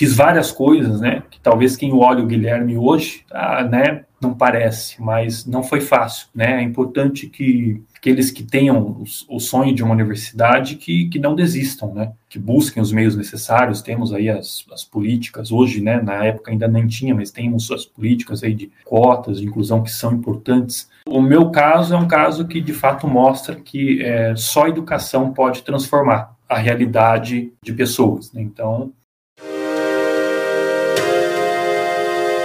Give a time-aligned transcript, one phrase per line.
[0.00, 1.22] fiz várias coisas, né?
[1.30, 4.06] Que talvez quem olha o Guilherme hoje, ah, né?
[4.18, 6.58] Não parece, mas não foi fácil, né?
[6.58, 11.92] É importante que aqueles que tenham o, sonho de uma universidade que, que não desistam,
[11.92, 12.12] né?
[12.30, 13.82] Que busquem os meios necessários.
[13.82, 16.00] Temos aí as, as políticas hoje, né?
[16.00, 19.90] Na época ainda nem tinha, mas temos as políticas aí de cotas, de inclusão que
[19.90, 20.88] são importantes.
[21.06, 25.62] O meu caso é um caso que de fato mostra que é, só educação pode
[25.62, 28.32] transformar a realidade de pessoas.
[28.32, 28.40] Né?
[28.40, 28.92] Então,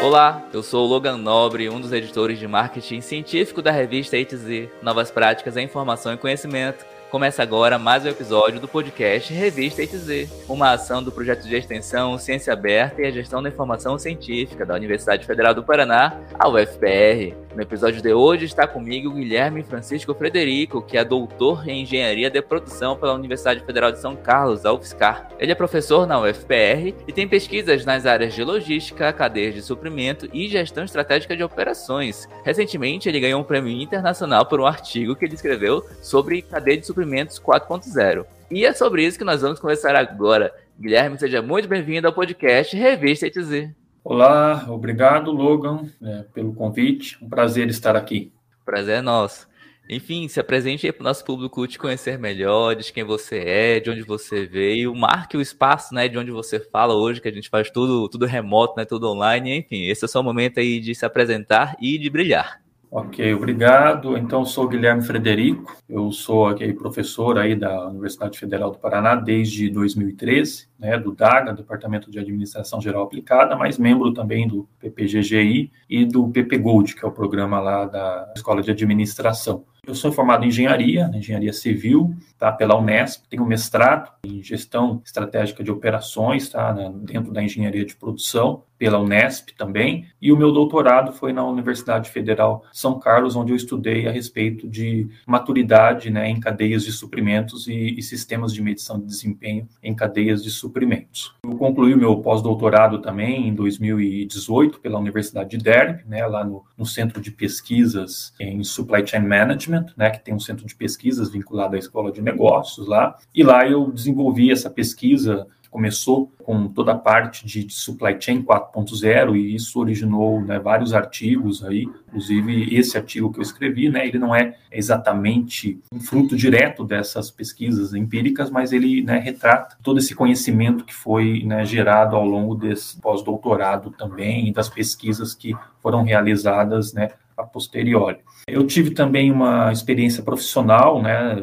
[0.05, 4.69] Olá, eu sou o Logan Nobre, um dos editores de marketing científico da revista ETZ,
[4.79, 6.85] Novas Práticas em Informação e Conhecimento.
[7.15, 12.17] Começa agora mais um episódio do podcast Revista ETZ, uma ação do projeto de extensão
[12.17, 17.45] Ciência Aberta e a Gestão da Informação Científica da Universidade Federal do Paraná, a UFPR.
[17.55, 22.41] No episódio de hoje está comigo Guilherme Francisco Frederico, que é doutor em Engenharia de
[22.41, 25.29] Produção pela Universidade Federal de São Carlos, a UFSCar.
[25.39, 30.27] Ele é professor na UFPR e tem pesquisas nas áreas de logística, cadeias de suprimento
[30.33, 32.27] e gestão estratégica de operações.
[32.43, 36.85] Recentemente, ele ganhou um prêmio internacional por um artigo que ele escreveu sobre cadeia de
[37.05, 38.25] suprimentos 4.0.
[38.49, 40.51] E é sobre isso que nós vamos conversar agora.
[40.79, 43.69] Guilherme, seja muito bem-vindo ao podcast Revista ETZ.
[44.03, 47.17] Olá, obrigado, Logan, é, pelo convite.
[47.23, 48.31] Um prazer estar aqui.
[48.65, 49.47] Prazer é nosso.
[49.87, 53.79] Enfim, se apresente aí para o nosso público te conhecer melhor, de quem você é,
[53.79, 57.31] de onde você veio, marque o espaço, né, de onde você fala hoje, que a
[57.31, 60.79] gente faz tudo, tudo remoto, né, tudo online, enfim, esse é o seu momento aí
[60.79, 62.64] de se apresentar e de brilhar.
[62.97, 64.17] Ok, obrigado.
[64.17, 69.69] Então, sou Guilherme Frederico, eu sou aqui professor aí da Universidade Federal do Paraná desde
[69.69, 76.05] 2013, né, do DAGA, Departamento de Administração Geral Aplicada, mas membro também do PPGGI e
[76.05, 79.65] do PP Gold, que é o programa lá da Escola de Administração.
[79.85, 85.63] Eu sou formado em engenharia, engenharia civil, tá, pela Unesp, tenho mestrado em gestão estratégica
[85.63, 86.71] de operações, tá,
[87.01, 92.09] dentro da engenharia de produção, pela Unesp também, e o meu doutorado foi na Universidade
[92.09, 97.67] Federal São Carlos, onde eu estudei a respeito de maturidade, né, em cadeias de suprimentos
[97.67, 101.33] e, e sistemas de medição de desempenho em cadeias de suprimentos.
[101.43, 106.65] Eu concluí o meu pós-doutorado também em 2018 pela Universidade de Derby, né, lá no,
[106.77, 111.31] no Centro de Pesquisas em Supply Chain Management, né, que tem um centro de pesquisas
[111.31, 116.93] vinculado à escola de negócios lá, e lá eu desenvolvi essa pesquisa começou com toda
[116.93, 122.95] a parte de, supply chain 4.0 e isso originou né, vários artigos aí, inclusive esse
[122.95, 128.49] artigo que eu escrevi, né, ele não é exatamente um fruto direto dessas pesquisas empíricas,
[128.49, 133.91] mas ele né, retrata todo esse conhecimento que foi né, gerado ao longo desse pós-doutorado
[133.91, 138.19] também e das pesquisas que foram realizadas né, a posteriori.
[138.47, 141.35] Eu tive também uma experiência profissional, né,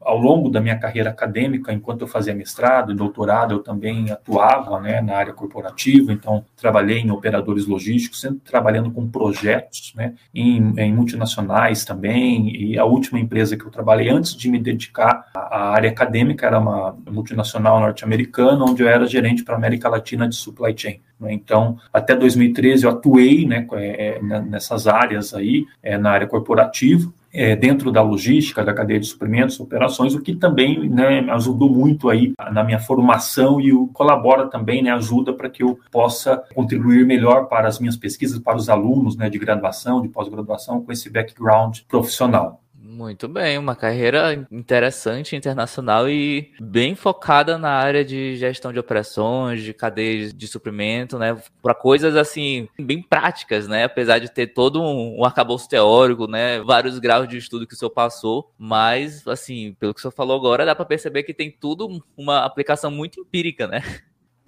[0.00, 4.78] ao longo da minha carreira acadêmica, enquanto eu fazia mestrado e doutorado, eu também atuava,
[4.80, 10.74] né, na área corporativa, então trabalhei em operadores logísticos, sempre trabalhando com projetos, né, em,
[10.76, 15.70] em multinacionais também, e a última empresa que eu trabalhei antes de me dedicar à
[15.70, 20.34] área acadêmica era uma multinacional norte-americana, onde eu era gerente para a América Latina de
[20.34, 21.00] supply chain.
[21.20, 21.32] Né.
[21.32, 27.12] Então, até 2013 eu atuei, né, é, nessas áreas aí, é, na área corporativa
[27.60, 32.34] dentro da logística, da cadeia de suprimentos, operações, o que também né, ajudou muito aí
[32.50, 37.68] na minha formação e colabora também, né, ajuda para que eu possa contribuir melhor para
[37.68, 42.60] as minhas pesquisas, para os alunos né, de graduação, de pós-graduação, com esse background profissional.
[43.00, 49.62] Muito bem, uma carreira interessante, internacional e bem focada na área de gestão de operações,
[49.62, 51.34] de cadeias de suprimento, né?
[51.62, 53.84] Para coisas assim, bem práticas, né?
[53.84, 56.60] Apesar de ter todo um, um arcabouço teórico, né?
[56.60, 60.36] Vários graus de estudo que o senhor passou, mas, assim, pelo que o senhor falou
[60.36, 63.80] agora, dá para perceber que tem tudo uma aplicação muito empírica, né?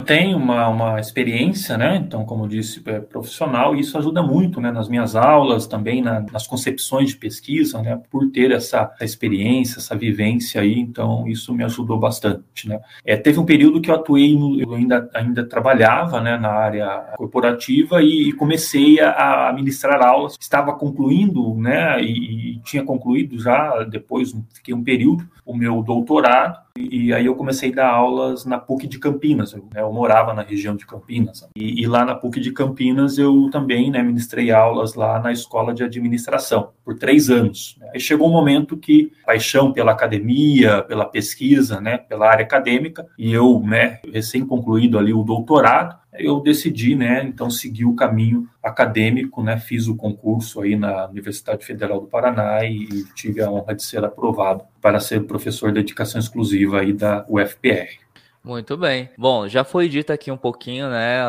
[0.03, 1.97] Tenho uma, uma experiência, né?
[1.97, 4.71] Então, como disse, é profissional, e isso ajuda muito, né?
[4.71, 8.01] Nas minhas aulas, também na, nas concepções de pesquisa, né?
[8.09, 12.79] Por ter essa, essa, experiência, essa vivência aí, então isso me ajudou bastante, né?
[13.05, 16.37] É, teve um período que eu atuei, no, eu ainda, ainda trabalhava, né?
[16.37, 20.35] Na área corporativa e, e comecei a, a, ministrar aulas.
[20.39, 22.01] Estava concluindo, né?
[22.01, 27.35] E, e tinha concluído já, depois fiquei um período, o meu doutorado, e aí eu
[27.35, 29.53] comecei a dar aulas na PUC de Campinas.
[29.53, 31.47] Né, morava na região de Campinas.
[31.55, 35.73] E, e, lá na PUC de Campinas eu também né, ministrei aulas lá na escola
[35.73, 37.77] de administração por três anos.
[37.93, 43.31] Aí chegou um momento que paixão pela academia, pela pesquisa, né, pela área acadêmica, e
[43.31, 49.41] eu, né, recém concluído ali o doutorado, eu decidi, né, então seguir o caminho acadêmico,
[49.41, 53.73] né, fiz o concurso aí na Universidade Federal do Paraná e, e tive a honra
[53.73, 58.02] de ser aprovado para ser professor de dedicação exclusiva aí da UFPR.
[58.45, 59.09] Muito bem.
[59.17, 61.21] Bom, já foi dito aqui um pouquinho, né,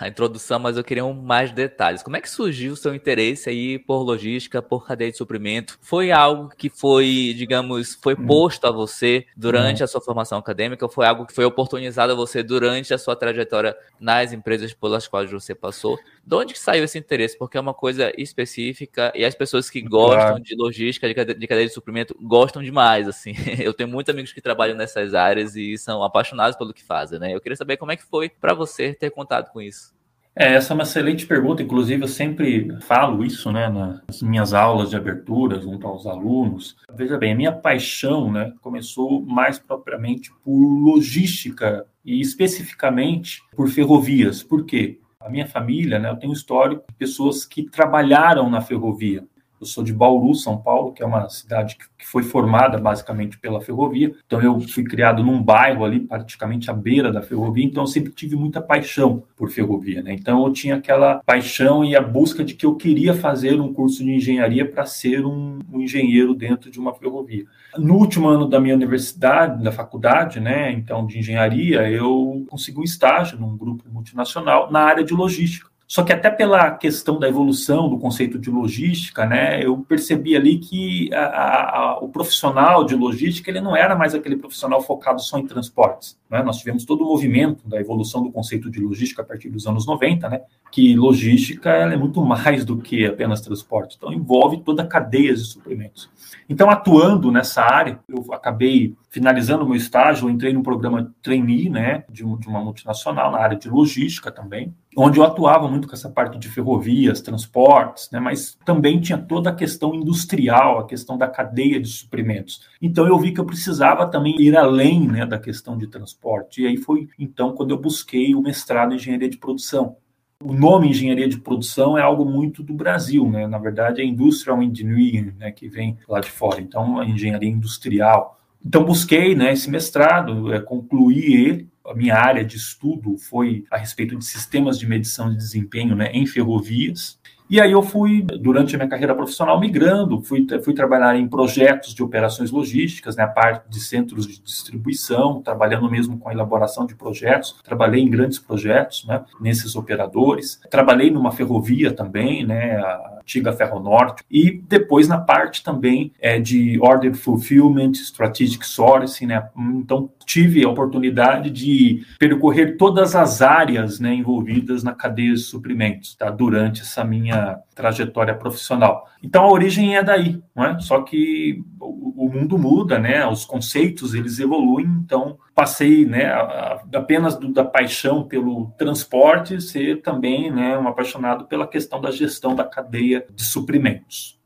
[0.00, 2.02] a introdução, mas eu queria um mais detalhes.
[2.02, 5.78] Como é que surgiu o seu interesse aí por logística, por cadeia de suprimento?
[5.82, 8.26] Foi algo que foi, digamos, foi hum.
[8.26, 9.84] posto a você durante hum.
[9.84, 10.88] a sua formação acadêmica?
[10.88, 15.30] Foi algo que foi oportunizado a você durante a sua trajetória nas empresas pelas quais
[15.30, 15.98] você passou?
[16.24, 17.36] De onde que saiu esse interesse?
[17.36, 20.42] Porque é uma coisa específica e as pessoas que gostam claro.
[20.42, 23.32] de logística, de cadeia, de suprimento, gostam demais, assim.
[23.58, 27.34] Eu tenho muitos amigos que trabalham nessas áreas e são apaixonados pelo que fazem, né?
[27.34, 29.92] Eu queria saber como é que foi para você ter contato com isso.
[30.34, 34.88] É, essa é uma excelente pergunta, inclusive eu sempre falo isso, né, nas minhas aulas
[34.88, 36.74] de abertura junto aos alunos.
[36.94, 44.42] Veja bem, a minha paixão, né, começou mais propriamente por logística e especificamente por ferrovias.
[44.42, 45.01] Por quê?
[45.24, 49.24] A minha família, né, eu tenho um histórico de pessoas que trabalharam na ferrovia.
[49.62, 53.60] Eu sou de Bauru, São Paulo, que é uma cidade que, foi formada basicamente pela
[53.60, 54.12] ferrovia.
[54.26, 57.64] Então eu fui criado num bairro ali, praticamente à beira da ferrovia.
[57.64, 60.12] Então eu sempre tive muita paixão por ferrovia, né?
[60.12, 64.02] Então eu tinha aquela paixão e a busca de que eu queria fazer um curso
[64.02, 67.44] de engenharia para ser um, um engenheiro dentro de uma ferrovia.
[67.78, 72.84] No último ano da minha universidade, da faculdade, né, então de engenharia, eu consegui um
[72.84, 75.71] estágio num grupo multinacional na área de logística.
[75.86, 80.58] Só que até pela questão da evolução do conceito de logística, né, eu percebi ali
[80.58, 85.38] que a, a, o profissional de logística ele não era mais aquele profissional focado só
[85.38, 86.18] em transportes.
[86.30, 86.42] Né?
[86.42, 89.86] Nós tivemos todo o movimento da evolução do conceito de logística a partir dos anos
[89.86, 90.40] 90, né,
[90.70, 93.96] que logística é muito mais do que apenas transporte.
[93.96, 96.08] Então envolve toda a cadeia de suprimentos.
[96.48, 101.68] Então, atuando nessa área, eu acabei finalizando o meu estágio, eu entrei no programa trainee,
[101.68, 105.92] né, de, de uma multinacional na área de logística também, onde eu atuava muito com
[105.92, 111.18] essa parte de ferrovias, transportes, né, mas também tinha toda a questão industrial, a questão
[111.18, 112.62] da cadeia de suprimentos.
[112.80, 116.62] Então eu vi que eu precisava também ir além né, da questão de transporte.
[116.62, 119.96] E aí foi então quando eu busquei o mestrado em engenharia de produção.
[120.42, 123.46] O nome engenharia de produção é algo muito do Brasil, né?
[123.46, 126.60] Na verdade, é industrial engineering, né, que vem lá de fora.
[126.60, 128.41] Então, a engenharia industrial.
[128.64, 133.76] Então, busquei né, esse mestrado, é, concluí ele, a minha área de estudo foi a
[133.76, 137.18] respeito de sistemas de medição de desempenho né, em ferrovias.
[137.50, 141.92] E aí eu fui, durante a minha carreira profissional, migrando, fui, fui trabalhar em projetos
[141.92, 146.86] de operações logísticas, né, a parte de centros de distribuição, trabalhando mesmo com a elaboração
[146.86, 153.20] de projetos, trabalhei em grandes projetos, né, nesses operadores, trabalhei numa ferrovia também, né, a
[153.22, 160.10] antiga Ferronorte, e depois na parte também é, de Order Fulfillment, Strategic Sourcing, né, então
[160.26, 166.30] tive a oportunidade de percorrer todas as áreas né, envolvidas na cadeia de suprimentos tá,
[166.30, 169.08] durante essa minha trajetória profissional.
[169.22, 170.80] Então a origem é daí, não é?
[170.80, 173.26] Só que o, mundo muda, né?
[173.26, 174.86] Os conceitos eles evoluem.
[175.04, 180.88] Então passei, né, a, a, apenas do, da paixão pelo transporte ser também, né, um
[180.88, 184.41] apaixonado pela questão da gestão da cadeia de suprimentos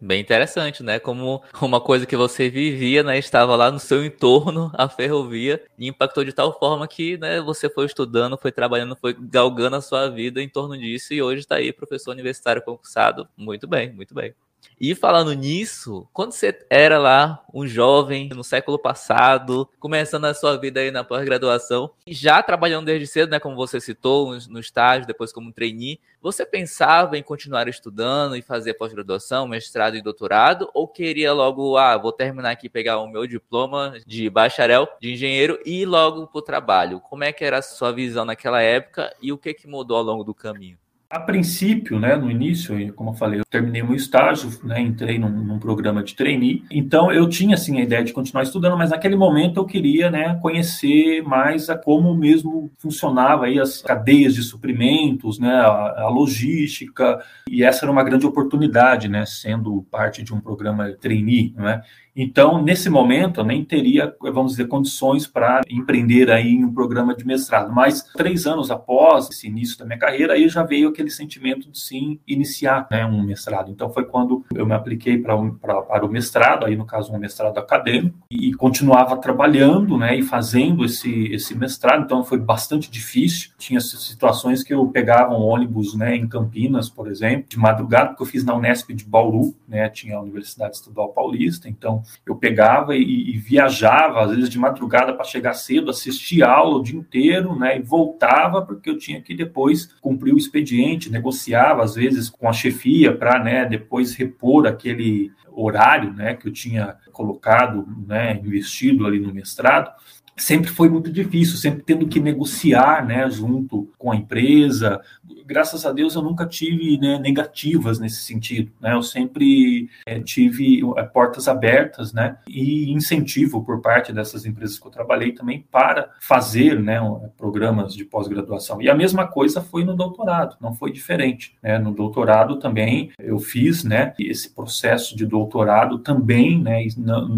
[0.00, 0.98] bem interessante, né?
[0.98, 5.86] Como uma coisa que você vivia, né, estava lá no seu entorno, a ferrovia, e
[5.88, 10.08] impactou de tal forma que, né, você foi estudando, foi trabalhando, foi galgando a sua
[10.08, 13.28] vida em torno disso e hoje está aí professor universitário concursado.
[13.36, 14.34] Muito bem, muito bem.
[14.80, 20.56] E falando nisso, quando você era lá um jovem no século passado, começando a sua
[20.56, 25.32] vida aí na pós-graduação, já trabalhando desde cedo, né, como você citou, no estágio, depois
[25.32, 31.32] como trainee, você pensava em continuar estudando e fazer pós-graduação, mestrado e doutorado, ou queria
[31.32, 35.86] logo, ah, vou terminar aqui, pegar o meu diploma de bacharel de engenheiro e ir
[35.86, 37.00] logo para o trabalho?
[37.00, 40.04] Como é que era a sua visão naquela época e o que, que mudou ao
[40.04, 40.78] longo do caminho?
[41.10, 45.30] A princípio, né, no início, como eu falei, eu terminei meu estágio, né, entrei num,
[45.30, 49.16] num, programa de trainee, então eu tinha assim a ideia de continuar estudando, mas naquele
[49.16, 55.38] momento eu queria, né, conhecer mais a como mesmo funcionava aí as cadeias de suprimentos,
[55.38, 60.40] né, a, a logística, e essa era uma grande oportunidade, né, sendo parte de um
[60.40, 61.80] programa trainee, né?
[62.20, 67.14] Então, nesse momento, eu nem teria, vamos dizer, condições para empreender aí em um programa
[67.14, 67.72] de mestrado.
[67.72, 71.78] Mas três anos após esse início da minha carreira, aí já veio aquele sentimento de
[71.78, 73.70] sim iniciar né, um mestrado.
[73.70, 78.18] Então, foi quando eu me apliquei para, o mestrado, aí no caso um mestrado acadêmico,
[78.30, 82.04] e continuava trabalhando, né, e fazendo esse esse mestrado.
[82.04, 83.50] Então, foi bastante difícil.
[83.56, 88.22] Tinha situações que eu pegava um ônibus, né, em Campinas, por exemplo, de madrugada, porque
[88.22, 91.68] eu fiz na Unesp de Bauru, né, tinha a Universidade Estadual Paulista.
[91.68, 96.78] Então eu pegava e, e viajava, às vezes de madrugada para chegar cedo, assistia aula
[96.78, 101.82] o dia inteiro, né, e voltava porque eu tinha que depois cumprir o expediente, negociava
[101.82, 106.96] às vezes com a chefia para, né, depois repor aquele horário, né, que eu tinha
[107.12, 109.90] colocado, né, investido ali no mestrado.
[110.36, 115.00] sempre foi muito difícil, sempre tendo que negociar, né, junto com a empresa.
[115.48, 118.92] Graças a Deus eu nunca tive né, negativas nesse sentido, né?
[118.92, 124.86] Eu sempre é, tive é, portas abertas, né, e incentivo por parte dessas empresas que
[124.86, 127.00] eu trabalhei também para fazer, né,
[127.38, 128.82] programas de pós-graduação.
[128.82, 131.78] E a mesma coisa foi no doutorado, não foi diferente, né?
[131.78, 136.84] No doutorado também eu fiz, né, esse processo de doutorado também, né,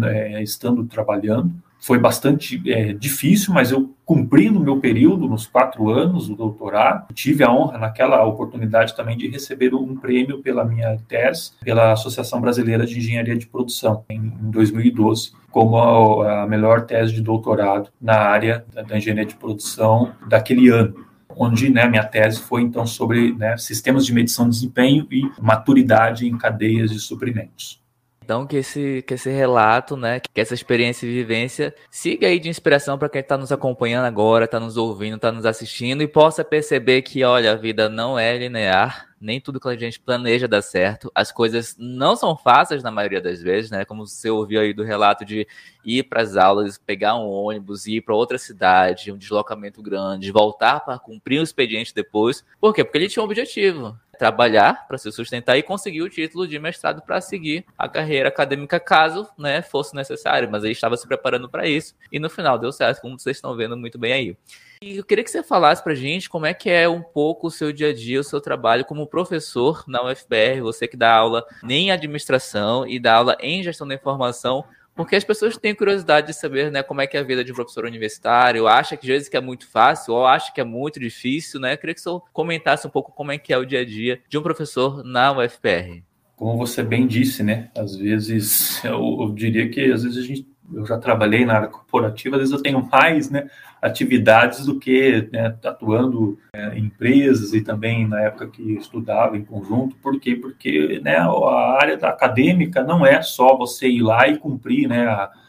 [0.03, 5.89] é, estando trabalhando foi bastante é, difícil, mas eu cumpri no meu período, nos quatro
[5.89, 7.11] anos do doutorado.
[7.13, 12.39] Tive a honra, naquela oportunidade também, de receber um prêmio pela minha tese, pela Associação
[12.39, 18.17] Brasileira de Engenharia de Produção, em, em 2012, como a, melhor tese de doutorado na
[18.17, 23.57] área da engenharia de produção daquele ano onde né, minha tese foi então sobre né,
[23.57, 27.80] sistemas de medição de desempenho e maturidade em cadeias de suprimentos.
[28.23, 32.49] Então, que esse, que esse relato, né, que essa experiência e vivência siga aí de
[32.49, 36.43] inspiração para quem está nos acompanhando agora, está nos ouvindo, está nos assistindo e possa
[36.43, 40.61] perceber que, olha, a vida não é linear, nem tudo que a gente planeja dá
[40.61, 41.11] certo.
[41.15, 43.85] As coisas não são fáceis na maioria das vezes, né?
[43.85, 45.47] Como você ouviu aí do relato de
[45.83, 50.79] ir para as aulas, pegar um ônibus, ir para outra cidade, um deslocamento grande, voltar
[50.79, 52.45] para cumprir o expediente depois.
[52.59, 52.83] Por quê?
[52.83, 57.01] Porque ele tinha um objetivo trabalhar para se sustentar e conseguir o título de mestrado
[57.01, 61.67] para seguir a carreira acadêmica caso né, fosse necessário, mas ele estava se preparando para
[61.67, 64.37] isso e no final deu certo, como vocês estão vendo muito bem aí.
[64.79, 67.51] E eu queria que você falasse para gente como é que é um pouco o
[67.51, 71.43] seu dia a dia, o seu trabalho como professor na UFBR, você que dá aula
[71.67, 74.63] em administração e dá aula em gestão da informação,
[75.03, 77.51] porque as pessoas têm curiosidade de saber, né, como é que é a vida de
[77.51, 80.63] um professor universitário, acha que às vezes que é muito fácil ou acha que é
[80.63, 81.73] muito difícil, né?
[81.73, 84.21] Eu queria que você comentasse um pouco como é que é o dia a dia
[84.29, 86.03] de um professor na UFPR.
[86.35, 87.69] Como você bem disse, né?
[87.75, 91.67] Às vezes eu, eu diria que às vezes a gente eu já trabalhei na área
[91.67, 93.49] corporativa, às vezes eu tenho mais né,
[93.81, 99.43] atividades do que né, atuando é, em empresas e também na época que estudava em
[99.43, 99.95] conjunto.
[99.95, 100.35] Por quê?
[100.35, 105.07] Porque né, a área da acadêmica não é só você ir lá e cumprir né,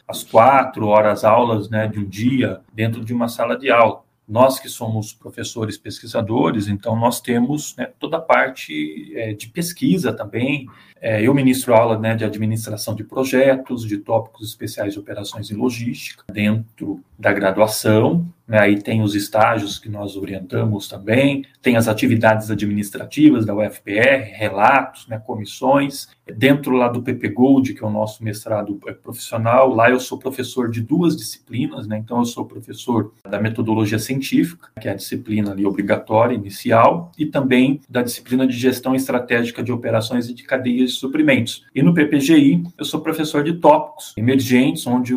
[0.09, 4.01] as quatro horas aulas né, de um dia dentro de uma sala de aula.
[4.27, 10.13] Nós que somos professores pesquisadores, então nós temos né, toda a parte é, de pesquisa
[10.13, 10.67] também,
[11.03, 15.55] é, eu ministro aula né, de administração de projetos, de tópicos especiais de operações e
[15.55, 18.25] logística, dentro da graduação.
[18.47, 24.31] Né, aí tem os estágios que nós orientamos também, tem as atividades administrativas da UFPR,
[24.35, 26.09] relatos, né, comissões.
[26.37, 30.19] Dentro lá do PP Gold, que é o nosso mestrado é, profissional, lá eu sou
[30.19, 34.97] professor de duas disciplinas, né, então eu sou professor da metodologia científica, que é a
[34.97, 40.43] disciplina ali obrigatória, inicial, e também da disciplina de gestão estratégica de operações e de
[40.43, 41.65] cadeias suprimentos.
[41.75, 45.15] E no PPGI, eu sou professor de tópicos emergentes, onde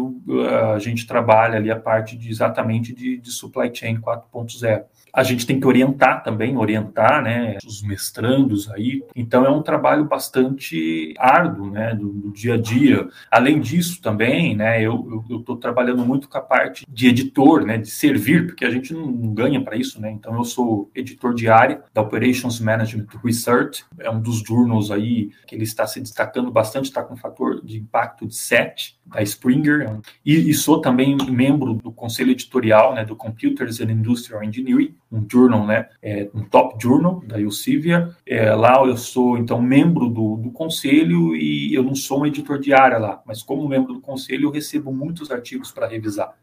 [0.74, 4.84] a gente trabalha ali a parte de exatamente de, de supply chain 4.0
[5.16, 9.02] a gente tem que orientar também, orientar, né, os mestrandos aí.
[9.16, 13.08] Então é um trabalho bastante árduo, né, do, do dia a dia.
[13.32, 17.90] Além disso também, né, eu estou trabalhando muito com a parte de editor, né, de
[17.90, 20.12] servir, porque a gente não ganha para isso, né.
[20.12, 25.56] Então eu sou editor diário da Operations Management Research, é um dos journals aí que
[25.56, 30.00] ele está se destacando bastante, está com um fator de impacto de 7 da Springer,
[30.26, 35.26] e, e, sou também membro do conselho editorial né, do Computers and Industrial Engineering, um
[35.30, 38.16] journal, né, é, um top journal da Elsevier.
[38.26, 42.60] É, lá eu sou, então, membro do, do conselho e eu não sou um editor
[42.60, 46.36] de área lá, mas como membro do conselho eu recebo muitos artigos para revisar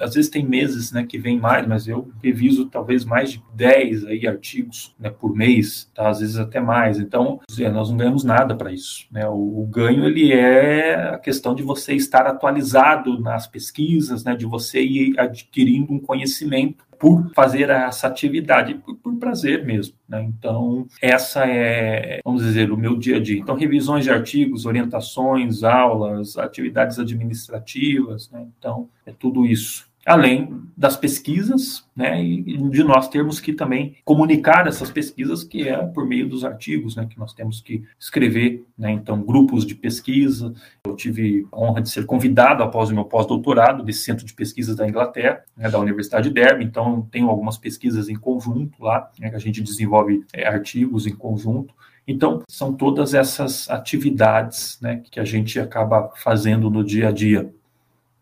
[0.00, 4.06] às vezes tem meses né, que vem mais, mas eu reviso talvez mais de 10
[4.06, 6.08] aí, artigos né, por mês, tá?
[6.08, 6.98] às vezes até mais.
[6.98, 7.40] Então,
[7.72, 9.06] nós não ganhamos nada para isso.
[9.10, 9.26] Né?
[9.28, 14.46] O, o, ganho ele é a questão de você estar atualizado nas pesquisas, né, de
[14.46, 19.94] você ir adquirindo um conhecimento por fazer essa atividade, por, por prazer mesmo.
[20.08, 20.22] Né?
[20.22, 23.38] Então, essa é, vamos dizer, o meu dia a dia.
[23.38, 28.46] Então, revisões de artigos, orientações, aulas, atividades administrativas, né?
[28.58, 34.66] então, é tudo isso além das pesquisas, né, e de nós termos que também comunicar
[34.66, 38.90] essas pesquisas, que é por meio dos artigos, né, que nós temos que escrever, né,
[38.90, 40.52] então grupos de pesquisa.
[40.84, 44.74] Eu tive a honra de ser convidado após o meu pós-doutorado desse centro de pesquisas
[44.74, 49.30] da Inglaterra, né, da Universidade de Derby, então tenho algumas pesquisas em conjunto lá, né,
[49.30, 51.72] que a gente desenvolve é, artigos em conjunto.
[52.06, 57.50] Então, são todas essas atividades né, que a gente acaba fazendo no dia a dia.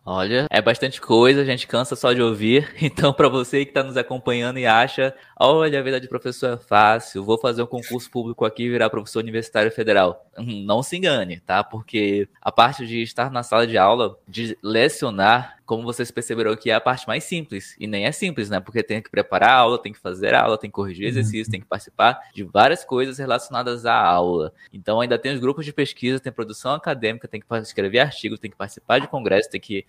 [0.05, 2.69] Olha, é bastante coisa, a gente cansa só de ouvir.
[2.83, 6.57] Então, para você que está nos acompanhando e acha, olha, a vida de professor é
[6.57, 10.27] fácil, vou fazer um concurso público aqui e virar professor universitário federal.
[10.37, 11.63] Hum, não se engane, tá?
[11.63, 16.71] Porque a parte de estar na sala de aula, de lecionar, como vocês perceberam que
[16.71, 17.77] é a parte mais simples.
[17.79, 18.61] E nem é simples, né?
[18.61, 21.47] Porque tem que preparar a aula, tem que fazer a aula, tem que corrigir exercícios,
[21.47, 21.53] uhum.
[21.53, 24.53] tem que participar de várias coisas relacionadas à aula.
[24.73, 28.51] Então ainda tem os grupos de pesquisa, tem produção acadêmica, tem que escrever artigos, tem
[28.51, 29.87] que participar de congresso, tem que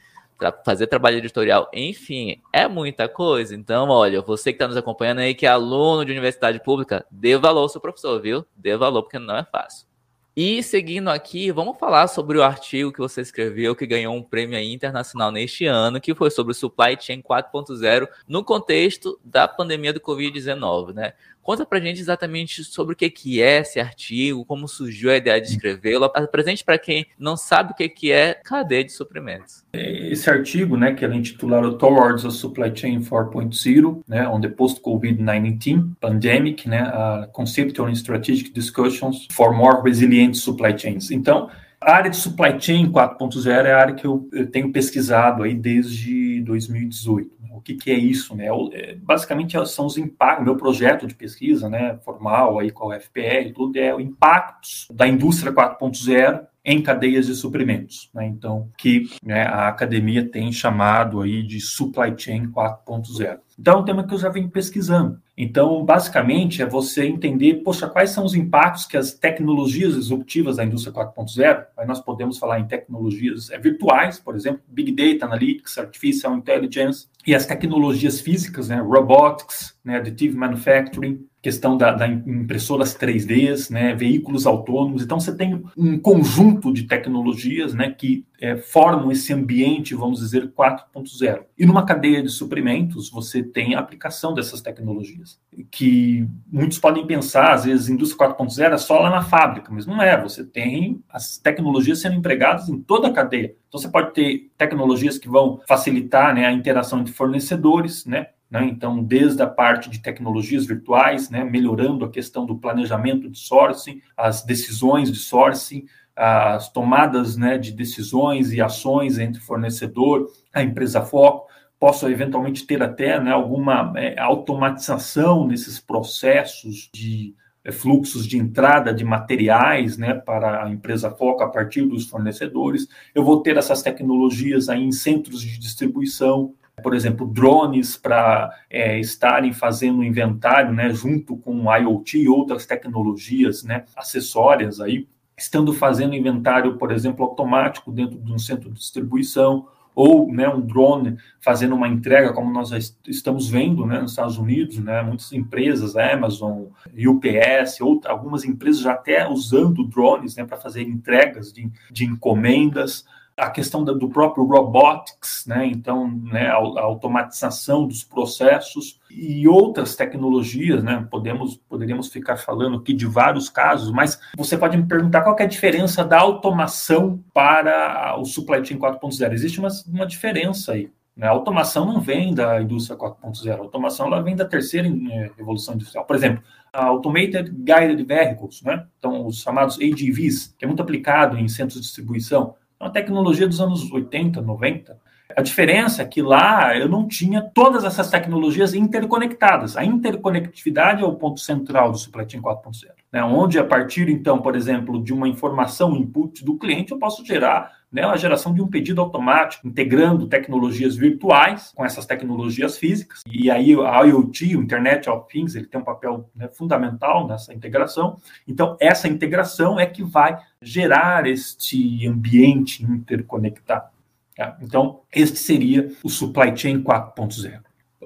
[0.65, 3.56] fazer trabalho editorial, enfim, é muita coisa.
[3.56, 7.38] Então, olha, você que está nos acompanhando aí, que é aluno de universidade pública, dê
[7.38, 8.46] valor ao seu professor, viu?
[8.56, 9.88] Dê valor, porque não é fácil.
[10.36, 14.60] E seguindo aqui, vamos falar sobre o artigo que você escreveu, que ganhou um prêmio
[14.60, 20.00] internacional neste ano, que foi sobre o Supply Chain 4.0 no contexto da pandemia do
[20.00, 21.13] Covid-19, né?
[21.43, 25.41] Conta pra gente exatamente sobre o que, que é esse artigo, como surgiu a ideia
[25.41, 26.05] de escrevê-lo.
[26.05, 29.65] Apresente para quem não sabe o que, que é cadeia de suprimentos.
[29.73, 35.91] Esse artigo, né, que é intitulado Towards a Supply Chain 4.0, né, on the Post-COVID-19
[36.00, 41.12] Pandemic, né, uh, Conceptual and Strategic Discussions for More Resilient Supply Chains.
[41.12, 41.50] Então,
[41.86, 45.54] a área de supply chain 4.0 é a área que eu, eu tenho pesquisado aí
[45.54, 48.48] desde 2018 que, que é isso, né?
[48.74, 53.52] É, basicamente são os impactos, meu projeto de pesquisa, né, formal aí com a UFPR
[53.56, 58.25] tudo, é o impactos da indústria 4.0 em cadeias de suprimentos, né?
[58.25, 63.40] Então, que né, a academia tem chamado aí de supply chain 4.0.
[63.57, 65.19] Então, é um tema que eu já venho pesquisando.
[65.38, 70.63] Então, basicamente, é você entender, poxa, quais são os impactos que as tecnologias disruptivas da
[70.63, 75.77] indústria 4.0, aí nós podemos falar em tecnologias é, virtuais, por exemplo, Big Data Analytics,
[75.77, 82.95] Artificial Intelligence, e as tecnologias físicas, né, Robotics, né, Additive Manufacturing, questão da, da impressoras
[82.95, 85.03] 3D, né, veículos autônomos.
[85.03, 90.51] Então, você tem um conjunto de tecnologias né, que é, formam esse ambiente, vamos dizer,
[90.51, 91.45] 4.0.
[91.57, 95.39] E numa cadeia de suprimentos, você tem a aplicação dessas tecnologias,
[95.71, 100.01] que muitos podem pensar, às vezes, indústria 4.0 é só lá na fábrica, mas não
[100.01, 100.21] é.
[100.21, 103.55] Você tem as tecnologias sendo empregadas em toda a cadeia.
[103.69, 108.65] Então, você pode ter tecnologias que vão facilitar né, a interação entre fornecedores, né, né?
[108.65, 114.00] Então, desde a parte de tecnologias virtuais, né, melhorando a questão do planejamento de sourcing,
[114.15, 121.02] as decisões de sourcing, as tomadas né, de decisões e ações entre fornecedor, a empresa
[121.02, 121.47] foco,
[121.80, 128.93] posso eventualmente ter até né, alguma é, automatização nesses processos de é, fluxos de entrada
[128.93, 132.88] de materiais né, para a empresa foco a partir dos fornecedores.
[133.13, 138.99] Eu vou ter essas tecnologias aí em centros de distribuição, por exemplo, drones para é,
[138.99, 145.08] estarem fazendo inventário, né, junto com IoT e outras tecnologias, né, acessórias aí,
[145.43, 150.62] estando fazendo inventário, por exemplo, automático dentro de um centro de distribuição, ou né, um
[150.62, 152.71] drone fazendo uma entrega, como nós
[153.08, 158.93] estamos vendo né, nos Estados Unidos, né, muitas empresas, Amazon, UPS, ou algumas empresas já
[158.93, 165.46] até usando drones né, para fazer entregas de, de encomendas a questão do próprio robotics,
[165.48, 165.65] né?
[165.65, 171.08] Então, né, a, automatização dos processos e outras tecnologias, né?
[171.10, 175.43] Podemos poderíamos ficar falando aqui de vários casos, mas você pode me perguntar qual é
[175.43, 179.34] a diferença da automação para o supply chain 4.0.
[179.34, 180.91] Existe uma, uma diferença aí.
[181.15, 181.28] Né?
[181.28, 185.76] A automação não vem da indústria 4.0, a automação ela vem da terceira eh, revolução
[185.76, 186.06] industrial.
[186.06, 188.86] Por exemplo, a Automated Guided Vehicles, né?
[188.98, 193.62] então os chamados AGVs, que é muito aplicado em centros de distribuição uma tecnologia dos
[193.62, 194.98] anos 80, 90.
[195.36, 199.76] A diferença é que lá eu não tinha todas essas tecnologias interconectadas.
[199.76, 203.24] A interconectividade é o ponto central do Supply Chain 4.0, né?
[203.24, 207.72] onde a partir, então, por exemplo, de uma informação input do cliente, eu posso gerar
[207.93, 213.21] né, a geração de um pedido automático, integrando tecnologias virtuais com essas tecnologias físicas.
[213.32, 217.53] E aí a IoT, o Internet of Things, ele tem um papel né, fundamental nessa
[217.53, 218.17] integração.
[218.47, 223.91] Então, essa integração é que vai gerar este ambiente interconectado.
[224.36, 224.58] Tá?
[224.60, 227.60] Então, este seria o Supply Chain 4.0.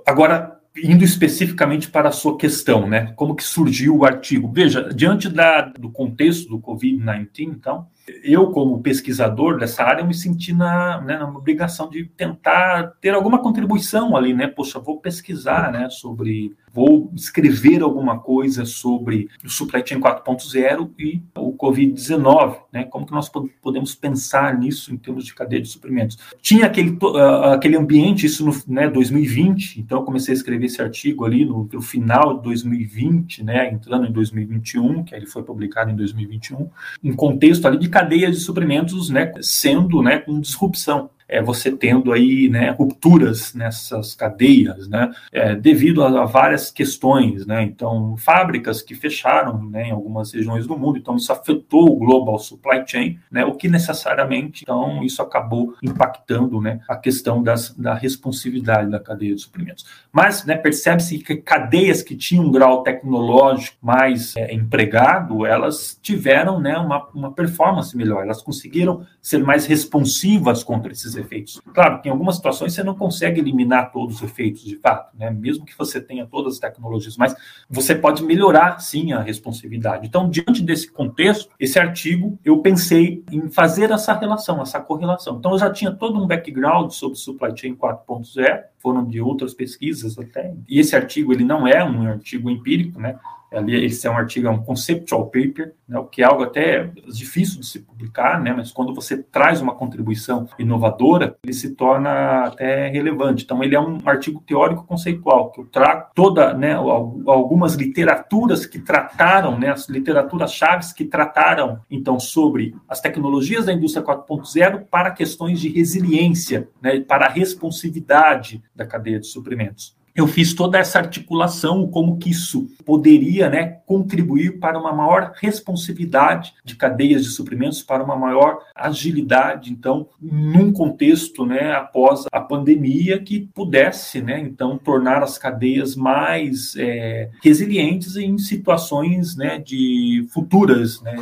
[0.05, 3.13] Agora, indo especificamente para a sua questão, né?
[3.15, 4.51] Como que surgiu o artigo?
[4.51, 7.87] Veja, diante da, do contexto do Covid-19, então,
[8.23, 13.13] eu, como pesquisador dessa área, eu me senti na, né, na obrigação de tentar ter
[13.13, 14.47] alguma contribuição ali, né?
[14.47, 21.21] Poxa, vou pesquisar, né, sobre, vou escrever alguma coisa sobre o Supply Chain 4.0 e
[21.35, 22.85] o Covid-19, né?
[22.85, 23.29] Como que nós
[23.61, 26.17] podemos pensar nisso em termos de cadeia de suprimentos?
[26.41, 30.81] Tinha aquele, uh, aquele ambiente, isso no né, 2020, então eu comecei a escrever esse
[30.81, 35.91] artigo ali no, no final de 2020, né, entrando em 2021, que ele foi publicado
[35.91, 36.69] em 2021,
[37.03, 41.09] um contexto ali de cadeias de suprimentos, né, sendo, né, com disrupção.
[41.27, 47.45] É, você tendo aí né, rupturas nessas cadeias, né, é, devido a, a, várias questões,
[47.45, 51.97] né, então fábricas que fecharam né, em algumas regiões do mundo, então isso afetou o
[51.97, 57.71] global supply chain, né, o que necessariamente, então isso acabou impactando né, a questão das,
[57.71, 59.85] da responsividade da cadeia de suprimentos.
[60.11, 66.59] Mas né, percebe-se que cadeias que tinham um grau tecnológico mais é, empregado, elas tiveram
[66.59, 71.61] né, uma, uma performance melhor, elas conseguiram ser mais responsivas contra esses efeitos.
[71.73, 75.29] Claro que em algumas situações você não consegue eliminar todos os efeitos de fato, né?
[75.29, 77.35] mesmo que você tenha todas as tecnologias, mas
[77.69, 80.07] você pode melhorar sim a responsividade.
[80.07, 85.37] Então, diante desse contexto, esse artigo eu pensei em fazer essa relação, essa correlação.
[85.37, 90.17] Então, eu já tinha todo um background sobre supply chain 4.0, foram de outras pesquisas
[90.17, 90.53] até.
[90.67, 93.17] E esse artigo ele não é um artigo empírico, né?
[93.51, 96.91] Ali, esse é um artigo, é um conceptual paper, né, o que é algo até
[97.07, 102.43] difícil de se publicar, né, mas quando você traz uma contribuição inovadora, ele se torna
[102.43, 103.45] até relevante.
[103.45, 108.79] Então, ele é um artigo teórico conceitual, que eu trago toda, né, algumas literaturas que
[108.79, 115.11] trataram, né, as literaturas chaves que trataram, então, sobre as tecnologias da indústria 4.0 para
[115.11, 120.97] questões de resiliência, né, para a responsividade da cadeia de suprimentos eu fiz toda essa
[120.97, 127.83] articulação, como que isso poderia né, contribuir para uma maior responsividade de cadeias de suprimentos,
[127.83, 134.75] para uma maior agilidade, então, num contexto né, após a pandemia, que pudesse, né, então,
[134.75, 141.15] tornar as cadeias mais é, resilientes em situações né, de futuras, né,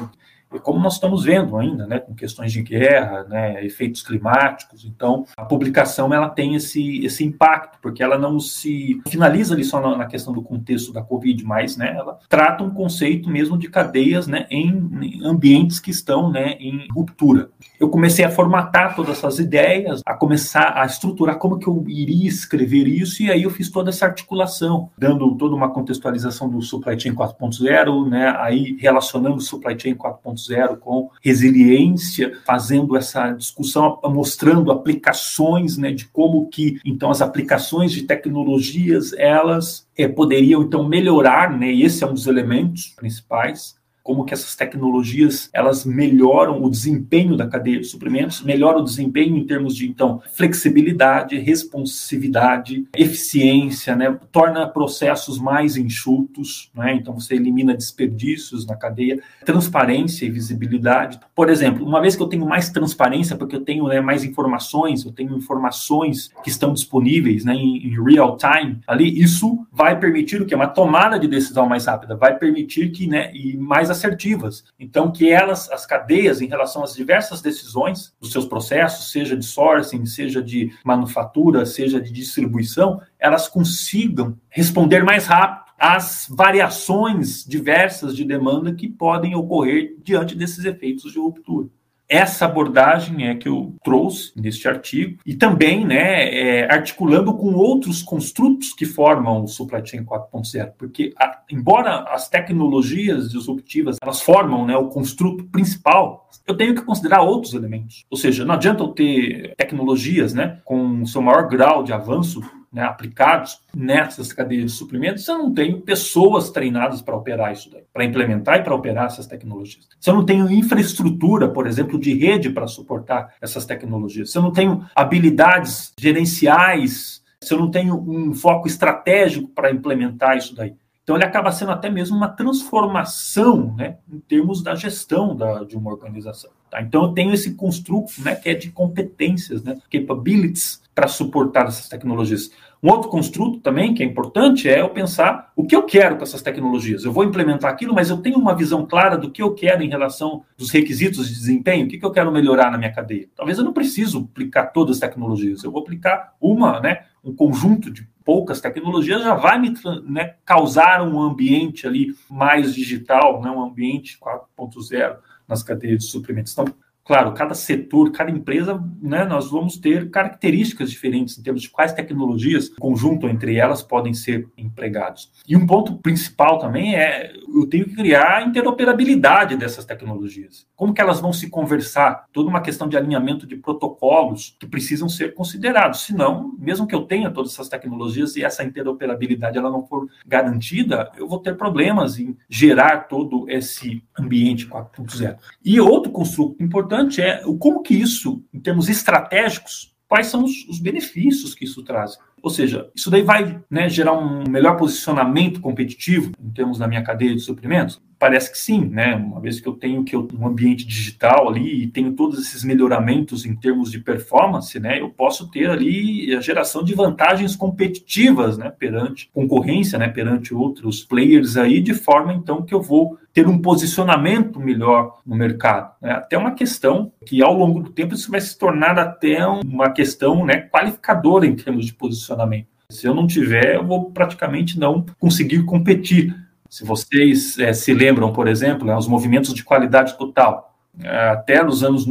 [0.59, 5.45] como nós estamos vendo ainda, né, com questões de guerra, né, efeitos climáticos, então a
[5.45, 10.05] publicação ela tem esse, esse impacto, porque ela não se finaliza ali só na, na
[10.05, 14.45] questão do contexto da Covid, mas né, ela trata um conceito mesmo de cadeias né,
[14.49, 14.69] em,
[15.01, 17.49] em ambientes que estão né, em ruptura.
[17.79, 22.27] Eu comecei a formatar todas essas ideias, a começar a estruturar como que eu iria
[22.27, 26.99] escrever isso, e aí eu fiz toda essa articulação, dando toda uma contextualização do supply
[26.99, 33.99] chain 4.0, né, aí relacionando o supply chain 4.0 4.0 com resiliência, fazendo essa discussão,
[34.03, 40.87] mostrando aplicações, né, de como que então as aplicações de tecnologias elas é, poderiam então
[40.87, 43.75] melhorar, né, e esse é um dos elementos principais
[44.05, 49.35] como que essas tecnologias elas melhoram o desempenho da cadeia de suprimentos, melhoram o desempenho
[49.35, 54.15] em termos de então flexibilidade, responsividade, eficiência, né?
[54.31, 56.93] torna processos mais enxutos, né?
[56.93, 61.19] então você elimina desperdícios na cadeia, transparência e visibilidade.
[61.33, 65.03] Por exemplo, uma vez que eu tenho mais transparência, porque eu tenho né, mais informações,
[65.03, 70.43] eu tenho informações que estão disponíveis né, em, em real time ali, isso vai permitir
[70.43, 74.63] o que uma tomada de decisão mais rápida, vai permitir que né, e mais assertivas.
[74.79, 79.45] Então, que elas, as cadeias, em relação às diversas decisões dos seus processos, seja de
[79.45, 88.15] sourcing, seja de manufatura, seja de distribuição, elas consigam responder mais rápido às variações diversas
[88.15, 91.67] de demanda que podem ocorrer diante desses efeitos de ruptura.
[92.07, 98.03] Essa abordagem é que eu trouxe neste artigo e também, né, é, articulando com outros
[98.03, 104.65] construtos que formam o supply chain 4.0, porque a, embora as tecnologias disruptivas elas formam,
[104.65, 108.05] né, o construto principal, eu tenho que considerar outros elementos.
[108.09, 112.41] Ou seja, não adianta eu ter tecnologias, né, com seu maior grau de avanço
[112.75, 117.83] né, aplicados nessas cadeias de suprimentos, eu não tenho pessoas treinadas para operar isso daí,
[117.93, 119.87] para implementar e para operar essas tecnologias.
[119.97, 124.41] Se eu não tenho infraestrutura, por exemplo, de rede para suportar essas tecnologias, se eu
[124.41, 130.75] não tenho habilidades gerenciais, se eu não tenho um foco estratégico para implementar isso daí.
[131.03, 135.77] Então, ele acaba sendo até mesmo uma transformação né, em termos da gestão da, de
[135.77, 136.49] uma organização.
[136.69, 136.81] Tá?
[136.81, 141.89] Então, eu tenho esse construto né, que é de competências, né, capabilities, para suportar essas
[141.89, 142.49] tecnologias.
[142.81, 146.23] Um outro construto também que é importante é eu pensar o que eu quero com
[146.23, 147.03] essas tecnologias.
[147.03, 149.89] Eu vou implementar aquilo, mas eu tenho uma visão clara do que eu quero em
[149.89, 153.27] relação dos requisitos de desempenho, o que, eu quero melhorar na minha cadeia.
[153.35, 157.91] Talvez eu não preciso aplicar todas as tecnologias, eu vou aplicar uma, né, um conjunto
[157.91, 159.73] de poucas tecnologias já vai me
[160.07, 166.53] né, causar um ambiente ali mais digital, né, um ambiente 4.0 nas cadeias de suprimentos.
[166.53, 166.65] Então,
[167.05, 171.93] Claro, cada setor, cada empresa, né, nós vamos ter características diferentes em termos de quais
[171.93, 175.31] tecnologias, conjunto entre elas, podem ser empregados.
[175.47, 180.65] E um ponto principal também é eu tenho que criar a interoperabilidade dessas tecnologias.
[180.75, 182.25] Como que elas vão se conversar?
[182.33, 186.01] Toda uma questão de alinhamento de protocolos que precisam ser considerados.
[186.01, 191.11] Senão, mesmo que eu tenha todas essas tecnologias e essa interoperabilidade ela não for garantida,
[191.15, 195.37] eu vou ter problemas em gerar todo esse ambiente 4.0.
[195.63, 200.65] E outro construto importante importante é como que isso, em termos estratégicos, quais são os,
[200.69, 202.17] os benefícios que isso traz.
[202.41, 207.03] Ou seja, isso daí vai né, gerar um melhor posicionamento competitivo em termos da minha
[207.03, 208.01] cadeia de suprimentos?
[208.17, 209.15] Parece que sim, né?
[209.15, 212.63] Uma vez que eu tenho que eu, um ambiente digital ali e tenho todos esses
[212.63, 214.99] melhoramentos em termos de performance, né?
[214.99, 218.69] Eu posso ter ali a geração de vantagens competitivas, né?
[218.69, 220.07] Perante concorrência, né?
[220.07, 225.35] Perante outros players aí, de forma então que eu vou ter um posicionamento melhor no
[225.35, 225.93] mercado.
[226.01, 226.11] Né?
[226.11, 230.45] Até uma questão que ao longo do tempo isso vai se tornar até uma questão
[230.45, 232.67] né, qualificadora em termos de posicionamento.
[232.89, 236.33] Se eu não tiver, eu vou praticamente não conseguir competir.
[236.75, 241.63] Se vocês é, se lembram, por exemplo, né, os movimentos de qualidade total, é, até
[241.63, 242.05] nos anos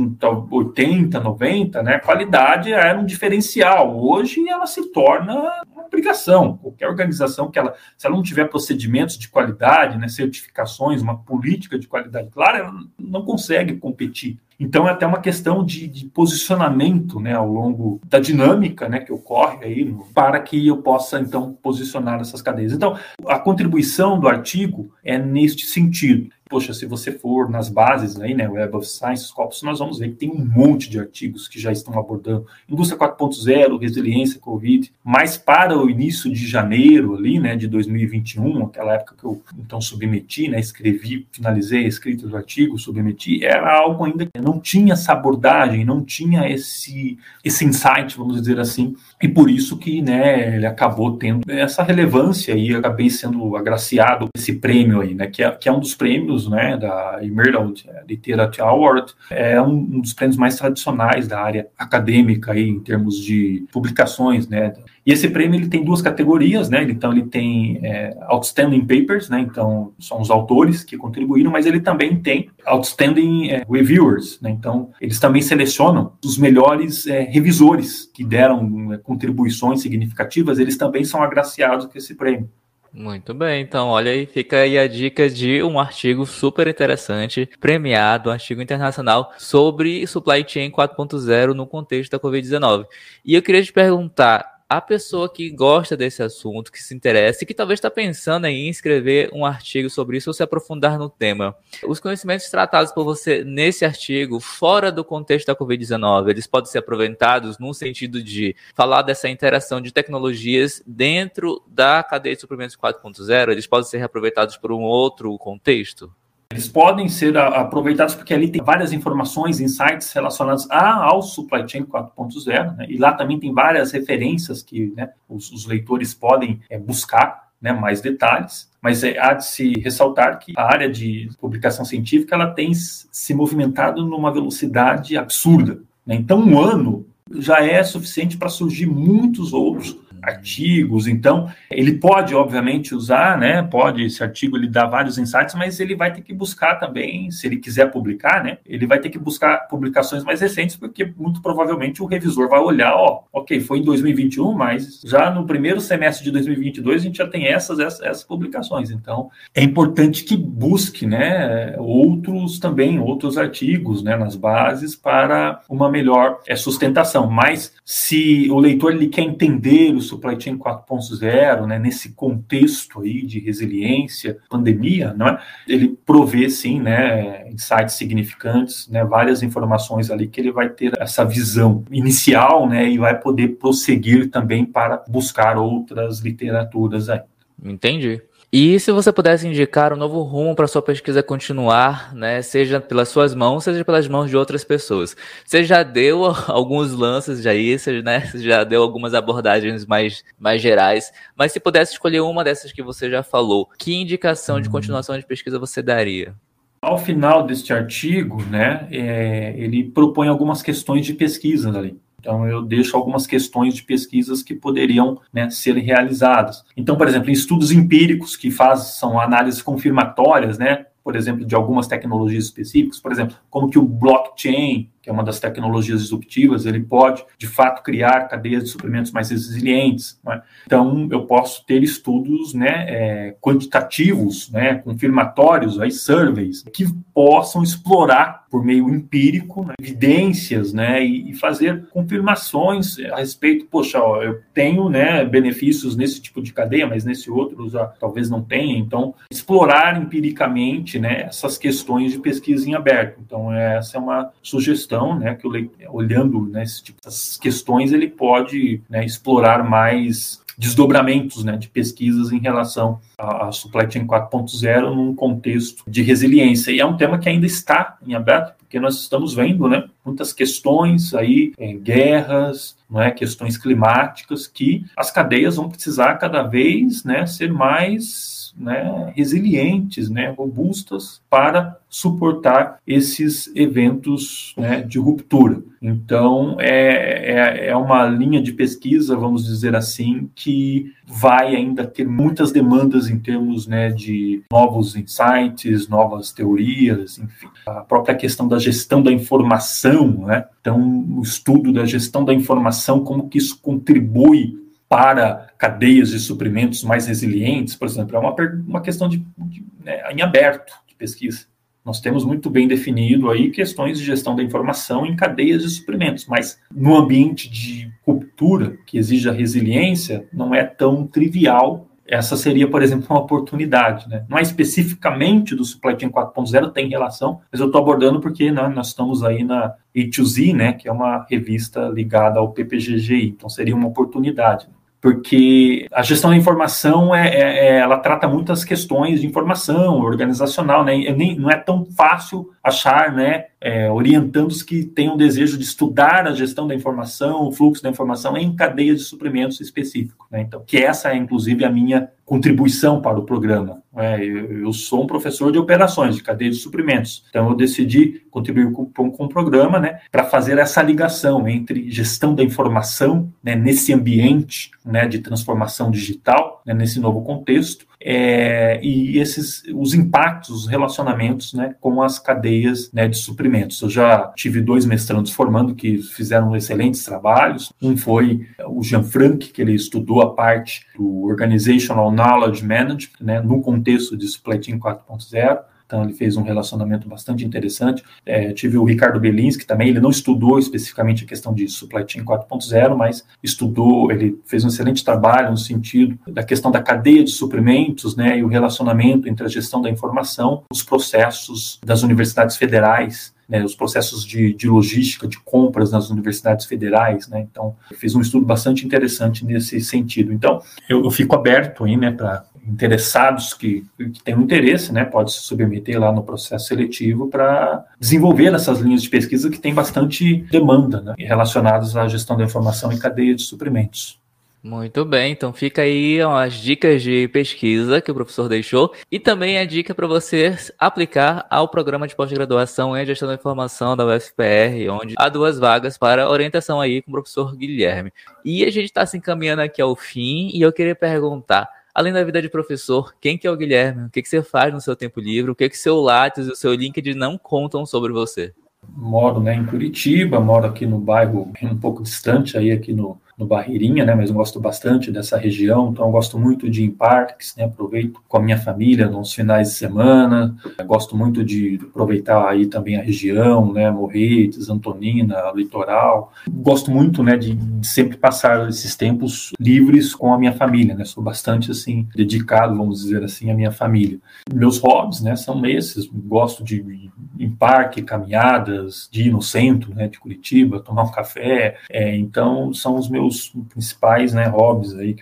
[0.50, 3.94] 80, 90, né, qualidade era um diferencial.
[3.94, 5.34] Hoje ela se torna
[5.70, 6.56] uma obrigação.
[6.56, 11.78] Qualquer organização que ela, se ela não tiver procedimentos de qualidade, né, certificações, uma política
[11.78, 14.38] de qualidade clara, ela não consegue competir.
[14.58, 19.12] Então é até uma questão de, de, posicionamento, né, ao longo da dinâmica, né, que
[19.12, 22.72] ocorre aí, para que eu possa então posicionar essas cadeias.
[22.72, 26.30] Então a contribuição do artigo é neste sentido.
[26.48, 30.10] Poxa, se você for nas bases aí, né, Web of Science, Scopus, nós vamos ver
[30.10, 32.46] que tem um monte de artigos que já estão abordando.
[32.68, 38.94] Indústria 4.0, resiliência, Covid, mas para o início de janeiro ali, né, de 2021, aquela
[38.94, 44.04] época que eu então submeti, né, escrevi, finalizei a escrita do artigo, submeti, era algo
[44.04, 49.28] ainda que não tinha essa abordagem, não tinha esse esse insight, vamos dizer assim, e
[49.28, 55.00] por isso que, né, ele acabou tendo essa relevância e acabei sendo agraciado esse prêmio
[55.00, 59.60] aí, né, que é, que é um dos prêmios né, da Emerald Literature Award, é
[59.60, 64.74] um, um, dos prêmios mais tradicionais da área acadêmica aí, em termos de publicações, né?
[65.06, 66.82] E esse prêmio ele tem duas categorias, né?
[66.82, 69.40] Então ele tem é, Outstanding Papers, né?
[69.40, 74.50] Então são os autores que contribuíram, mas ele também tem Outstanding é, Reviewers, né?
[74.50, 81.04] Então eles também selecionam os melhores é, revisores que deram é, contribuições significativas, eles também
[81.04, 82.48] são agraciados com esse prêmio.
[82.96, 88.30] Muito bem, então olha aí, fica aí a dica de um artigo super interessante, premiado,
[88.30, 92.86] um artigo internacional sobre supply chain 4.0 no contexto da Covid-19.
[93.24, 97.46] E eu queria te perguntar, a pessoa que gosta desse assunto, que se interessa e
[97.46, 101.56] que talvez está pensando em escrever um artigo sobre isso ou se aprofundar no tema.
[101.86, 106.78] Os conhecimentos tratados por você nesse artigo, fora do contexto da Covid-19, eles podem ser
[106.78, 113.50] aproveitados no sentido de falar dessa interação de tecnologias dentro da cadeia de suprimentos 4.0,
[113.50, 116.12] eles podem ser reaproveitados por um outro contexto?
[116.50, 122.76] Eles podem ser aproveitados porque ali tem várias informações, insights relacionados ao Supply Chain 4.0,
[122.76, 122.86] né?
[122.88, 127.72] e lá também tem várias referências que né, os, os, leitores podem é, buscar né,
[127.72, 132.52] mais detalhes, mas é, há de se ressaltar que a área de publicação científica ela
[132.52, 135.80] tem se movimentado numa velocidade absurda.
[136.06, 136.14] Né?
[136.14, 141.06] Então, um ano já é suficiente para surgir muitos outros artigos.
[141.06, 143.62] Então, ele pode, obviamente, usar, né?
[143.62, 147.46] Pode, esse artigo ele dá vários insights, mas ele vai ter que buscar também, se
[147.46, 148.58] ele quiser publicar, né?
[148.66, 152.94] Ele vai ter que buscar publicações mais recentes, porque muito provavelmente o revisor vai olhar,
[152.94, 157.26] ó, ok, foi em 2021, mas já no primeiro semestre de 2022 a gente já
[157.26, 158.90] tem essas, essas, essas publicações.
[158.90, 161.74] Então, é importante que busque, né?
[161.78, 164.16] Outros também, outros artigos, né?
[164.16, 167.30] Nas bases para uma melhor é, sustentação.
[167.30, 173.40] Mas se o leitor ele quer entender supply chain 4.0, né, nesse contexto aí de
[173.40, 175.42] resiliência, pandemia, não é?
[175.68, 181.24] ele provê, sim, né, insights significantes, né, várias informações ali que ele vai ter essa
[181.24, 187.20] visão inicial né, e vai poder prosseguir também para buscar outras literaturas aí.
[187.62, 188.20] Entendi.
[188.52, 193.08] E se você pudesse indicar um novo rumo para sua pesquisa continuar, né, seja pelas
[193.08, 195.16] suas mãos, seja pelas mãos de outras pessoas.
[195.44, 198.20] Você já deu alguns lances já isso, né?
[198.20, 202.82] Você já deu algumas abordagens mais, mais gerais, mas se pudesse escolher uma dessas que
[202.82, 206.34] você já falou, que indicação de continuação de pesquisa você daria?
[206.80, 211.98] Ao final deste artigo, né, é, ele propõe algumas questões de pesquisa ali.
[212.24, 216.64] Então, eu deixo algumas questões de pesquisas que poderiam né, ser realizadas.
[216.74, 221.86] Então, por exemplo, em estudos empíricos que façam análises confirmatórias, né, por exemplo, de algumas
[221.86, 226.80] tecnologias específicas, por exemplo, como que o blockchain que é uma das tecnologias disruptivas, ele
[226.80, 230.18] pode, de fato, criar cadeias de suprimentos mais resilientes.
[230.24, 230.40] Né?
[230.64, 238.44] Então, eu posso ter estudos né, é, quantitativos, né, confirmatórios, aí, surveys, que possam explorar,
[238.50, 244.40] por meio empírico, né, evidências né, e, e, fazer confirmações a respeito, poxa, ó, eu
[244.54, 248.78] tenho né, benefícios nesse tipo de cadeia, mas nesse outro já talvez não tenha.
[248.78, 253.20] Então, explorar empiricamente né, essas questões de pesquisa em aberto.
[253.20, 255.46] Então, essa é uma sugestão né, que
[255.88, 262.32] olhando né, esse tipo, essas questões, ele pode né, explorar mais desdobramentos né, de pesquisas
[262.32, 266.70] em relação à, supply chain 4.0 num contexto de resiliência.
[266.70, 270.32] E é um tema que ainda está em aberto, porque nós estamos vendo né, muitas
[270.32, 277.04] questões aí, é, guerras, não é, questões climáticas, que as cadeias vão precisar cada vez
[277.04, 285.62] né, ser mais né, resilientes, né, robustas para suportar esses eventos né, de ruptura.
[285.80, 292.08] Então, é, é, é, uma linha de pesquisa, vamos dizer assim, que vai ainda ter
[292.08, 297.48] muitas demandas em termos né, de novos insights, novas teorias, enfim.
[297.66, 300.46] A própria questão da gestão da informação, né?
[300.60, 300.80] Então,
[301.18, 304.63] o estudo da gestão da informação, como que isso contribui
[304.94, 308.32] para cadeias de suprimentos mais resilientes, por exemplo, é uma,
[308.64, 311.46] uma questão de, de né, em aberto de pesquisa.
[311.84, 316.28] Nós temos muito bem definido aí questões de gestão da informação em cadeias de suprimentos,
[316.28, 321.88] mas no ambiente de ruptura que exige a resiliência, não é tão trivial.
[322.06, 324.08] Essa seria, por exemplo, uma oportunidade.
[324.08, 324.24] Né?
[324.28, 328.68] Não é especificamente do Supply Chain 4.0, tem relação, mas eu estou abordando porque né,
[328.68, 333.74] nós estamos aí na A2Z, né, que é uma revista ligada ao PPGGI, então seria
[333.74, 334.68] uma oportunidade
[335.04, 340.82] porque a gestão da informação é, é, é, ela trata muitas questões de informação organizacional,
[340.82, 340.96] né?
[341.12, 346.32] Nem, não é tão fácil achar, né, é, orientandos que tenham desejo de estudar a
[346.32, 350.26] gestão da informação, o fluxo da informação em cadeia de suprimentos específico.
[350.30, 350.40] Né?
[350.40, 353.82] Então, que essa é inclusive a minha contribuição para o programa.
[353.94, 357.24] É, eu, eu, sou um professor de operações, de cadeia de suprimentos.
[357.28, 362.34] Então, eu decidi contribuir com, com o programa né, para fazer essa ligação entre gestão
[362.34, 369.18] da informação né, nesse ambiente né, de transformação digital, né, nesse novo contexto, é, e
[369.18, 373.80] esses os impactos, os relacionamentos né, com as cadeias né, de suprimentos.
[373.80, 377.72] Eu já tive dois mestrandos formando que fizeram excelentes trabalhos.
[377.80, 383.40] Um foi o Jean Frank, que ele estudou a parte do Organizational Knowledge Management né,
[383.40, 388.02] no contexto de Supply Chain 4.0 então ele fez um relacionamento bastante interessante.
[388.26, 392.24] É, tive o Ricardo Belinski também, ele não estudou especificamente a questão de supply chain
[392.24, 397.30] 4.0, mas estudou, ele fez um excelente trabalho no sentido da questão da cadeia de
[397.30, 403.32] suprimentos, né, e o relacionamento entre a gestão da informação, os processos das universidades federais
[403.48, 408.20] né, os processos de, de, logística, de compras nas universidades federais, né, então fiz um
[408.20, 410.32] estudo bastante interessante nesse sentido.
[410.32, 415.32] Então, eu, eu fico aberto né, para interessados que, que têm um interesse, né, pode
[415.32, 420.36] se submeter lá no processo seletivo para desenvolver essas linhas de pesquisa que tem bastante
[420.50, 424.18] demanda, né, relacionadas à gestão da informação e cadeia de suprimentos.
[424.64, 429.58] Muito bem, então fica aí as dicas de pesquisa que o professor deixou e também
[429.58, 434.88] a dica para você aplicar ao programa de pós-graduação em gestão da informação da UFPR,
[434.90, 438.10] onde há duas vagas para orientação aí com o professor Guilherme.
[438.42, 442.24] E a gente está se encaminhando aqui ao fim e eu queria perguntar, além da
[442.24, 444.06] vida de professor, quem que é o Guilherme?
[444.06, 445.52] O que, que você faz no seu tempo livre?
[445.52, 448.52] O que que seu Lattes e o seu LinkedIn não contam sobre você?
[448.96, 453.46] Moro né, em Curitiba, moro aqui no bairro um pouco distante, aí aqui no, no
[453.46, 457.64] Barreirinha, né, mas gosto bastante dessa região, então gosto muito de ir em parques, né,
[457.64, 462.96] aproveito com a minha família nos finais de semana, gosto muito de aproveitar aí também
[462.96, 470.14] a região, né, Morretes, Antonina, Litoral, gosto muito, né, de, sempre passar esses tempos livres
[470.14, 474.18] com a minha família, né, sou bastante, assim, dedicado, vamos dizer assim, à minha família.
[474.52, 480.08] Meus hobbies, né, são esses, gosto de em parque, caminhadas, de ir no centro, né,
[480.08, 485.16] de Curitiba, tomar um café, é, então são os meus principais né, hobbies aí,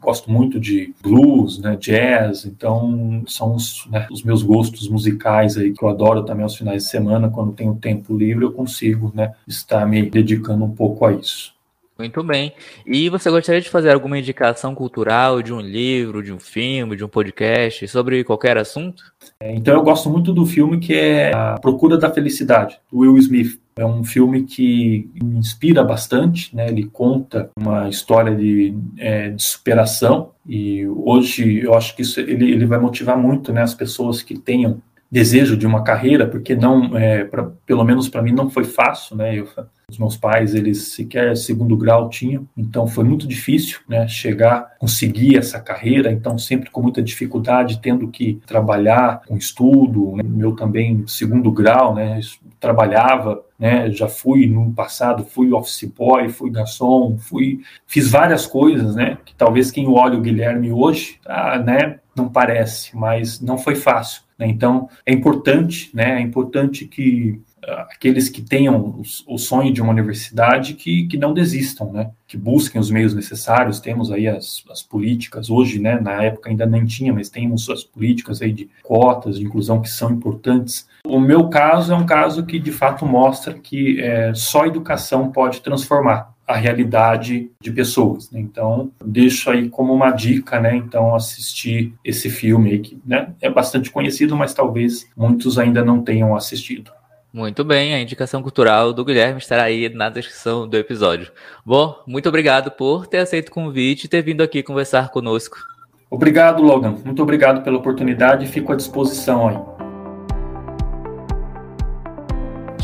[0.00, 5.72] gosto muito de blues, né, jazz, então são os, né, os, meus gostos musicais aí
[5.72, 9.34] que eu adoro também aos finais de semana, quando tenho tempo livre eu consigo, né,
[9.46, 11.53] estar me dedicando um pouco a isso.
[11.96, 12.52] Muito bem.
[12.84, 17.04] E você gostaria de fazer alguma indicação cultural de um livro, de um filme, de
[17.04, 19.04] um podcast sobre qualquer assunto?
[19.38, 23.16] É, então eu gosto muito do filme que é A Procura da Felicidade, do Will
[23.18, 23.60] Smith.
[23.76, 26.68] É um filme que me inspira bastante, né?
[26.68, 32.52] Ele conta uma história de, é, de superação e hoje eu acho que isso ele,
[32.52, 33.62] ele vai motivar muito, né?
[33.62, 34.80] As pessoas que tenham
[35.14, 39.14] desejo de uma carreira, porque não, é, pra, pelo menos para mim não foi fácil,
[39.14, 39.38] né?
[39.38, 39.46] Eu,
[39.88, 44.08] os meus pais, eles sequer segundo grau tinham, então foi muito difícil, né?
[44.08, 50.24] Chegar, conseguir essa carreira, então sempre com muita dificuldade, tendo que trabalhar com estudo, né?
[50.26, 52.18] meu também segundo grau, né?
[52.58, 53.88] Trabalhava, né?
[53.92, 59.18] Já fui no passado, fui office boy, fui garçom, fui, fiz várias coisas, né?
[59.24, 62.00] Que talvez quem olha o Guilherme hoje, ah, né?
[62.16, 64.24] Não parece, mas não foi fácil.
[64.38, 64.48] Né?
[64.48, 66.16] Então, é importante, né?
[66.16, 71.92] É importante que aqueles que tenham o, sonho de uma universidade que, que não desistam,
[71.92, 72.10] né?
[72.26, 73.80] Que busquem os meios necessários.
[73.80, 75.98] Temos aí as, as políticas hoje, né?
[76.00, 79.88] Na época ainda nem tinha, mas temos as políticas aí de cotas de inclusão que
[79.88, 80.86] são importantes.
[81.06, 85.60] O meu caso é um caso que de fato mostra que é, só educação pode
[85.60, 88.30] transformar a realidade de pessoas.
[88.30, 88.40] Né?
[88.40, 90.76] Então, deixo aí como uma dica, né?
[90.76, 96.02] Então, assistir esse filme aí, que né, é bastante conhecido, mas talvez muitos ainda não
[96.02, 96.90] tenham assistido.
[97.32, 101.32] Muito bem, a indicação cultural do Guilherme estará aí na descrição do episódio.
[101.66, 105.56] Bom, muito obrigado por ter aceito o convite e ter vindo aqui conversar conosco.
[106.08, 106.94] Obrigado, Logan.
[107.04, 109.56] Muito obrigado pela oportunidade e fico à disposição aí.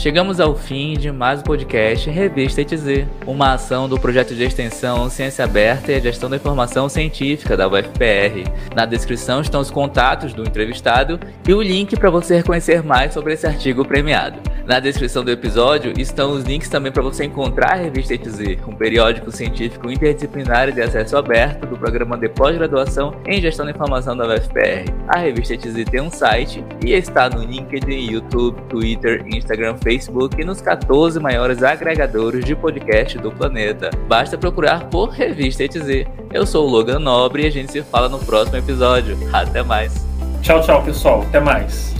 [0.00, 5.10] Chegamos ao fim de mais um podcast Revista ETZ, uma ação do projeto de extensão
[5.10, 8.50] Ciência Aberta e a Gestão da Informação Científica da UFPR.
[8.74, 13.34] Na descrição estão os contatos do entrevistado e o link para você conhecer mais sobre
[13.34, 14.38] esse artigo premiado.
[14.64, 18.74] Na descrição do episódio estão os links também para você encontrar a Revista ETZ, um
[18.74, 24.28] periódico científico interdisciplinar de acesso aberto do programa de pós-graduação em Gestão da Informação da
[24.28, 24.90] UFPR.
[25.08, 30.40] A Revista ETZ tem um site e está no LinkedIn, YouTube, Twitter, Instagram, Facebook Facebook
[30.40, 33.90] e nos 14 maiores agregadores de podcast do planeta.
[34.06, 36.06] Basta procurar por Revista ETZ.
[36.32, 39.18] Eu sou o Logan Nobre e a gente se fala no próximo episódio.
[39.32, 40.06] Até mais.
[40.42, 41.22] Tchau, tchau, pessoal.
[41.22, 41.99] Até mais.